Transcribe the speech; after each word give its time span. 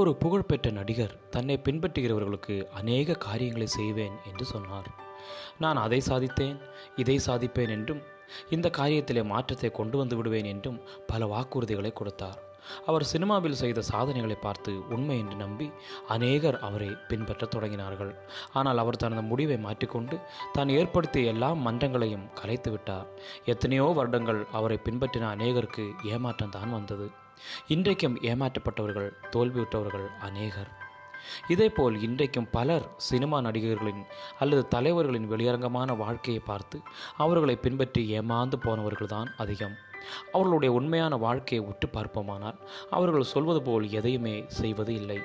ஒரு 0.00 0.10
புகழ்பெற்ற 0.22 0.68
நடிகர் 0.76 1.14
தன்னை 1.34 1.54
பின்பற்றுகிறவர்களுக்கு 1.66 2.56
அநேக 2.80 3.16
காரியங்களை 3.24 3.66
செய்வேன் 3.76 4.16
என்று 4.30 4.44
சொன்னார். 4.50 4.88
நான் 5.62 5.78
அதை 5.84 5.98
சாதித்தேன் 6.08 6.58
இதை 7.02 7.16
சாதிப்பேன் 7.26 7.72
என்றும் 7.76 8.02
இந்த 8.56 8.68
காரியத்திலே 8.78 9.22
மாற்றத்தை 9.32 9.70
கொண்டு 9.78 9.96
வந்து 10.00 10.16
விடுவேன் 10.18 10.48
என்றும் 10.52 10.78
பல 11.10 11.26
வாக்குறுதிகளை 11.32 11.92
கொடுத்தார். 11.92 12.38
அவர் 12.88 13.08
சினிமாவில் 13.12 13.60
செய்த 13.62 13.86
சாதனைகளை 13.90 14.36
பார்த்து 14.46 14.72
உண்மை 14.94 15.16
என்று 15.22 15.36
நம்பி 15.44 15.68
அநேகர் 16.14 16.58
அவரை 16.68 16.90
பின்பற்றத் 17.10 17.54
தொடங்கினார்கள். 17.54 18.12
ஆனால் 18.58 18.82
அவர் 18.82 19.02
தனது 19.04 19.22
முடிவை 19.30 19.58
மாற்றிக்கொண்டு 19.68 20.18
தான் 20.56 20.74
ஏற்படுத்திய 20.80 21.32
எல்லா 21.34 21.52
மன்றங்களையும் 21.68 22.28
கலைத்து 22.40 22.72
விட்டார் 22.74 23.08
எத்தனையோ 23.54 23.88
வருடங்கள் 24.00 24.42
அவரை 24.60 24.78
பின்பற்றின 24.88 25.30
அநேகருக்கு 25.36 25.86
ஏமாற்றம் 26.14 26.54
தான் 26.58 26.76
வந்தது. 26.78 27.08
இன்றைக்கும் 27.66 28.18
ஏமாற்றப்பட்டவர்கள் 28.20 29.10
தோல்வியுற்றவர்கள் 29.30 30.06
அநேகர். 30.20 30.70
இதேபோல் 31.48 32.00
இன்றைக்கும் 32.00 32.50
பலர் 32.50 32.90
சினிமா 32.96 33.40
நடிகர்களின் 33.40 34.04
அல்லது 34.38 34.68
தலைவர்களின் 34.68 35.30
வெளியரங்கமான 35.30 35.96
வாழ்க்கையை 35.96 36.42
பார்த்து 36.46 36.80
அவர்களை 37.16 37.56
பின்பற்றி 37.56 38.18
ஏமாந்து 38.18 38.58
போனவர்கள்தான் 38.62 39.26
அதிகம். 39.36 39.76
அவர்களுடைய 40.32 40.72
உண்மையான 40.74 41.16
வாழ்க்கையை 41.16 41.66
உற்று 41.66 41.88
பார்ப்போமானால் 41.88 42.58
அவர்கள் 42.90 43.30
சொல்வது 43.32 43.62
போல் 43.62 43.86
எதையுமே 43.90 44.44
செய்வது 44.48 44.94
இல்லை. 44.94 45.18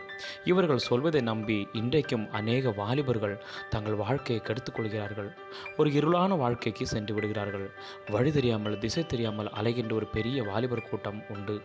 இவர்கள் 0.43 0.85
சொல்வதை 0.89 1.21
நம்பி 1.21 1.67
இன்றைக்கும் 1.73 2.25
அநேக 2.31 2.71
வாலிபர்கள் 2.71 3.35
தங்கள் 3.69 3.95
வாழ்க்கையை 3.95 4.43
கெடுத்துக் 4.43 4.75
கொள்கிறார்கள். 4.75 5.29
ஒரு 5.77 5.89
இருளான 5.89 6.37
வாழ்க்கைக்கு 6.37 6.87
சென்று 6.87 7.13
விடுகிறார்கள். 7.13 7.67
வழி 8.11 8.31
தெரியாமல் 8.31 8.79
திசை 8.79 9.05
தெரியாமல் 9.05 9.51
அலைகின்ற 9.61 9.93
ஒரு 9.93 10.05
பெரிய 10.05 10.43
வாலிபர் 10.43 10.87
கூட்டம் 10.89 11.21
உண்டு. 11.29 11.55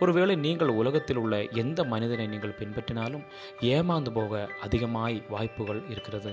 ஒருவேளை 0.00 0.36
நீங்கள் 0.36 0.68
உலகத்தில் 0.68 1.16
உள்ள 1.16 1.42
எந்த 1.62 1.84
மனிதனை 1.84 2.26
நீங்கள் 2.26 2.56
பின்பற்றினாலும் 2.58 3.24
ஏமாந்து 3.60 4.10
போக 4.12 4.48
அதிகமாய் 4.60 5.16
வாய்ப்புகள் 5.28 5.80
இருக்கிறது. 5.88 6.32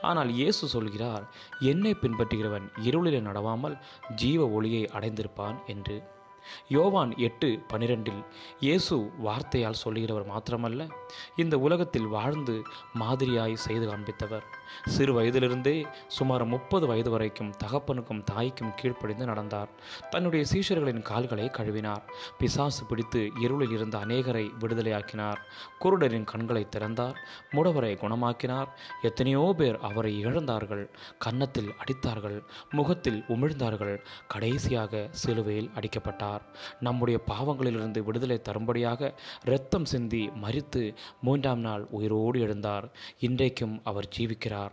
ஆனால் 0.00 0.30
இயேசு 0.30 0.68
சொல்கிறார் 0.68 1.24
என்னை 1.72 1.92
பின்பற்றுகிறவன் 2.02 2.66
இருளிலே 2.88 3.20
நடவாமல் 3.28 3.76
ஜீவ 4.14 4.48
ஒளியை 4.48 4.84
அடைந்திருப்பான். 4.96 5.56
என்று 5.66 6.02
யோவான் 6.68 7.18
எட்டு 7.18 7.62
பனிரெண்டில் 7.72 8.24
இயேசு 8.60 9.10
வார்த்தையால் 9.24 9.80
சொல்லுகிறவர் 9.84 10.30
மாத்திரமல்ல 10.32 10.90
இந்த 11.36 11.58
உலகத்தில் 11.58 12.06
வாழ்ந்து 12.06 12.62
மாதிரியாய் 12.94 13.56
செய்து 13.56 13.90
காண்பித்தவர். 13.90 14.42
சிறு 14.86 15.12
வயதிலிருந்தே 15.14 15.86
சுமார் 16.08 16.44
முப்பது 16.44 16.86
வயது 16.86 17.10
வரைக்கும் 17.10 17.52
தகப்பனுக்கும் 17.64 18.24
தாய்க்கும் 18.24 18.74
கீழ்ப்படிந்து 18.74 19.24
நடந்தார். 19.24 19.68
தன்னுடைய 20.10 20.46
சீஷர்களின் 20.52 21.02
கால்களை 21.02 21.44
கழுவினார். 21.44 22.02
பிசாசு 22.38 22.84
பிடித்து 22.84 23.30
இருளில் 23.40 23.70
இருந்த 23.70 23.98
அநேகரை 23.98 24.50
விடுதலையாக்கினார். 24.58 25.36
குருடரின் 25.80 26.24
கண்களை 26.24 26.68
திறந்தார். 26.68 27.16
முடவரை 27.52 27.96
குணமாக்கினார். 27.96 28.66
எத்தனையோ 29.02 29.54
பேர் 29.56 29.78
அவரை 29.78 30.26
இழந்தார்கள். 30.26 30.88
கன்னத்தில் 31.18 31.72
அடித்தார்கள். 31.84 32.42
முகத்தில் 32.70 33.24
உமிழ்ந்தார்கள். 33.28 33.98
கடைசியாக 34.28 35.08
சிலுவையில் 35.10 35.70
அடிக்கப்பட்டார். 35.74 36.31
நம்முடைய 36.80 37.20
பாவங்களிலிருந்து 37.26 38.04
விடுதலை 38.04 38.40
தரும்படியாக 38.42 39.12
இரத்தம் 39.44 39.84
சிந்தி 39.84 40.30
மறித்து 40.42 40.94
மூன்றாம் 41.22 41.60
நாள் 41.60 41.86
உயிரோடு 41.90 42.46
எழுந்தார். 42.46 42.84
இன்றைக்கும் 43.18 43.80
அவர் 43.84 44.08
ஜீவிக்கிறார். 44.18 44.70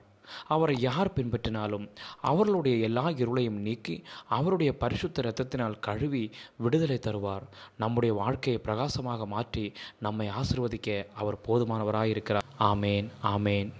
அவரை 0.47 0.79
யார் 0.79 1.13
பின்பற்றினாலும் 1.15 1.89
அவர்களுடைய 2.21 2.77
எல்லா 2.77 3.07
இருளையும் 3.07 3.59
நீக்கி 3.67 4.03
அவருடைய 4.29 4.77
பரிசுத்த 4.77 5.21
இரத்தத்தினால் 5.21 5.79
கழுவி 5.79 6.31
விடுதலை 6.57 6.99
தருவார். 7.01 7.41
நம்முடைய 7.77 8.15
வாழ்க்கையை 8.15 8.61
பிரகாசமாக 8.61 9.25
மாற்றி 9.25 9.73
நம்மை 9.99 10.27
ஆசிர்வதிக்க 10.27 11.05
அவர் 11.13 11.37
போதுமானவராயிருக்கிறார். 11.47 12.47
ஆமேன் 12.59 13.07
ஆமேன். 13.23 13.71